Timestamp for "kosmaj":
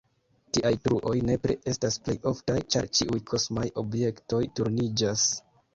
3.31-3.69